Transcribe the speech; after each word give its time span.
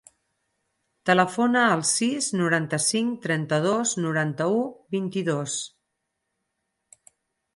Telefona 1.09 1.65
al 1.73 1.83
sis, 1.89 2.29
noranta-cinc, 2.39 3.11
trenta-dos, 3.27 3.93
noranta-u, 4.05 4.63
vint-i-dos. 4.97 5.59